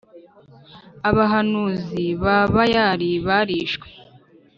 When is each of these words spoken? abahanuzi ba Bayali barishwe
abahanuzi 1.09 2.05
ba 2.23 2.37
Bayali 2.53 3.09
barishwe 3.27 3.87